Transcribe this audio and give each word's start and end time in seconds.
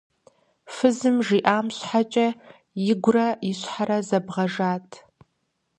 Фызым 0.73 1.17
жиӀам 1.25 1.67
щхьэкӀэ 1.75 2.27
игурэ 2.91 3.27
и 3.49 3.51
щхьэрэ 3.59 3.97
зэбгъэжат. 4.07 4.89